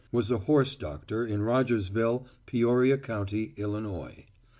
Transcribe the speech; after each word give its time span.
was 0.11 0.31
a 0.31 0.39
horse 0.39 0.75
doctor 0.75 1.23
in 1.27 1.43
Rogersville, 1.43 2.25
Peoria 2.47 2.97
County, 2.97 3.53
Illinois. 3.55 4.25